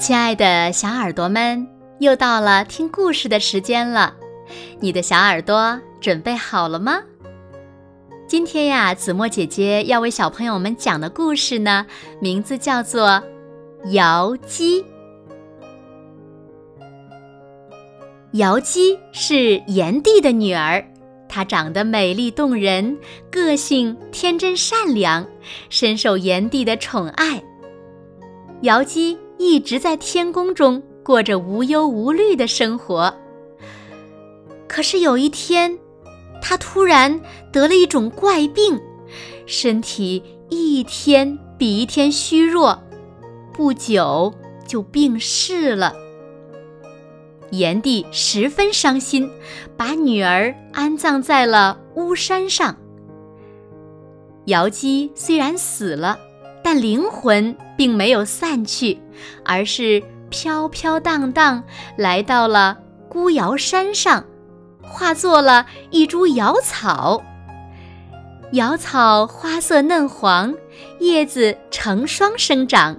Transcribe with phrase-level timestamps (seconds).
[0.00, 1.68] 亲爱的小耳朵们，
[2.00, 4.16] 又到了听故事的时间了，
[4.80, 7.00] 你的小耳朵准备好了吗？
[8.26, 11.86] 今天呀，子墨姐姐要为小朋友们讲的故事呢，
[12.18, 13.22] 名字叫做
[13.92, 14.82] 《瑶姬》。
[18.32, 20.84] 瑶姬是炎帝的女儿，
[21.34, 22.96] 她长得美丽动人，
[23.28, 25.26] 个性天真善良，
[25.68, 27.42] 深受炎帝的宠爱。
[28.62, 33.12] 瑶姬一直在天宫中过着无忧无虑的生活。
[34.68, 35.76] 可是有一天，
[36.40, 37.20] 她突然
[37.50, 38.80] 得了一种怪病，
[39.44, 42.80] 身体一天比一天虚弱，
[43.52, 44.32] 不久
[44.68, 45.96] 就病逝了。
[47.50, 49.30] 炎帝十分伤心，
[49.76, 52.76] 把女儿安葬在了巫山上。
[54.46, 56.18] 瑶姬虽然死了，
[56.62, 59.00] 但灵魂并没有散去，
[59.44, 61.62] 而是飘飘荡荡
[61.96, 62.78] 来到了
[63.08, 64.24] 孤瑶山上，
[64.82, 67.22] 化作了一株瑶草。
[68.52, 70.54] 瑶草花色嫩黄，
[71.00, 72.96] 叶子成双生长，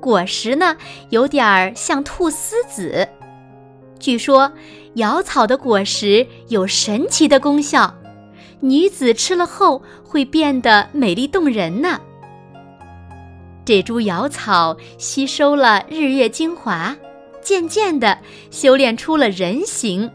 [0.00, 0.76] 果实呢
[1.10, 3.08] 有点儿像菟丝子。
[3.98, 4.52] 据说，
[4.94, 7.94] 瑶草的果实有神奇的功效，
[8.60, 12.00] 女子吃了后会变得美丽动人呢。
[13.64, 16.96] 这株瑶草吸收了日月精华，
[17.42, 18.18] 渐渐地
[18.50, 20.10] 修炼出了人形，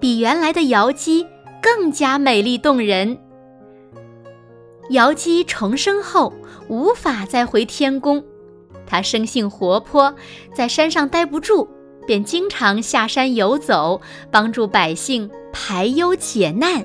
[0.00, 1.26] 比原来的瑶姬
[1.62, 3.16] 更加美丽动人。
[4.90, 6.32] 瑶姬重生后
[6.68, 8.24] 无法再回天宫，
[8.86, 10.14] 她生性活泼，
[10.52, 11.68] 在山上待不住。
[12.06, 16.84] 便经常下山游走，帮助百姓排忧解难。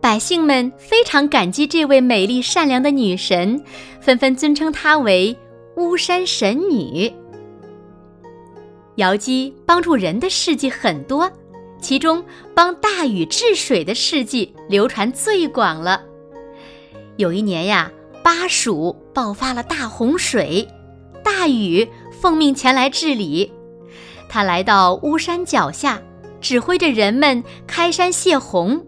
[0.00, 3.62] 百姓们非常感激这位美丽善良的女神，
[4.00, 5.36] 纷纷尊称她为
[5.76, 7.12] 巫山神女。
[8.96, 11.30] 瑶姬帮助人的事迹很多，
[11.80, 16.02] 其中帮大禹治水的事迹流传最广了。
[17.16, 17.90] 有一年呀，
[18.22, 20.66] 巴蜀爆发了大洪水，
[21.24, 23.52] 大禹奉命前来治理。
[24.28, 26.00] 他来到巫山脚下，
[26.40, 28.84] 指挥着人们开山泄洪。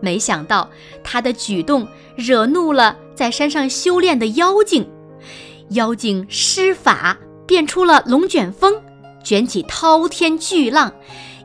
[0.00, 0.68] 没想到
[1.02, 4.88] 他的举动惹怒了在山上修炼的妖精，
[5.70, 7.16] 妖精施法
[7.46, 8.74] 变出了龙卷风，
[9.22, 10.92] 卷起滔天巨浪，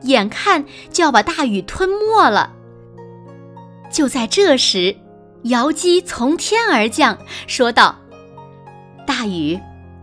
[0.02, 2.52] 眼看就要把大禹吞没了。
[3.90, 4.94] 就在这时，
[5.44, 7.98] 瑶姬从天而降，说道
[9.06, 9.58] ：“大禹，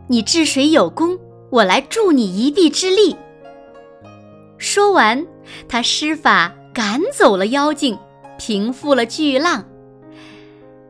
[0.08, 1.18] 你治水有功。”
[1.50, 3.16] 我来助你一臂之力。
[4.58, 5.26] 说完，
[5.68, 7.98] 他施法赶走了妖精，
[8.38, 9.64] 平复了巨浪。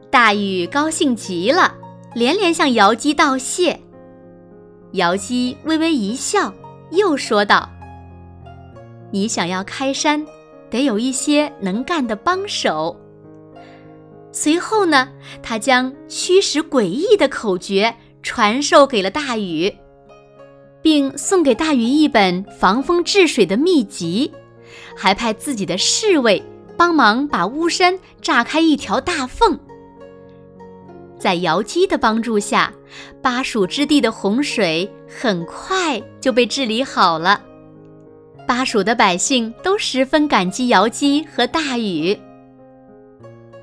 [0.09, 1.75] 大禹高兴极了，
[2.15, 3.79] 连连向瑶姬道谢。
[4.93, 6.53] 瑶姬微微一笑，
[6.91, 7.69] 又说道
[9.11, 10.25] ：“你想要开山，
[10.69, 12.95] 得有一些能干的帮手。”
[14.31, 15.09] 随后呢，
[15.43, 17.93] 他将驱使诡异的口诀
[18.23, 19.75] 传授给了大禹。
[20.87, 24.31] 并送给大禹一本防风治水的秘籍，
[24.95, 26.41] 还派自己的侍卫
[26.77, 29.59] 帮忙把巫山炸开一条大缝。
[31.19, 32.71] 在瑶姬的帮助下，
[33.21, 37.41] 巴蜀之地的洪水很快就被治理好了。
[38.47, 42.17] 巴蜀的百姓都十分感激瑶姬和大禹。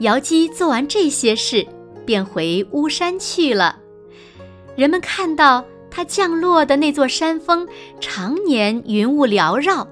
[0.01, 1.67] 瑶姬做完这些事，
[2.05, 3.79] 便回巫山去了。
[4.77, 5.65] 人们看到。
[5.94, 7.69] 它降落的那座山峰
[8.00, 9.87] 常年云雾缭绕，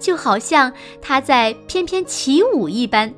[0.00, 3.14] 就好像它在翩翩起舞一般，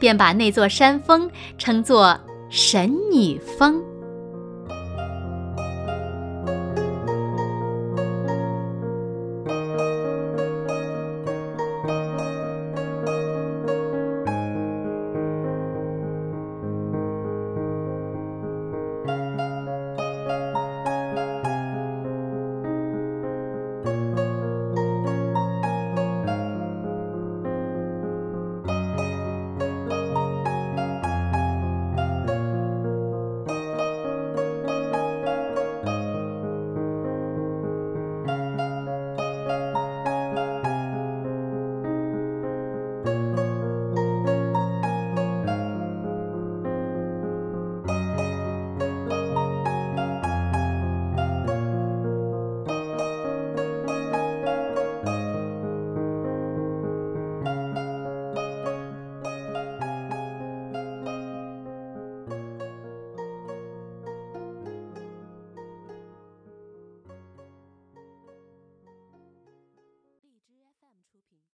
[0.00, 2.18] 便把那座山峰称作
[2.48, 3.82] 神女峰。